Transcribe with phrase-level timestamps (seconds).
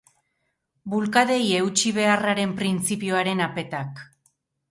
[0.93, 4.05] Bulkadei eutsi beharraren printzipioaren apetak.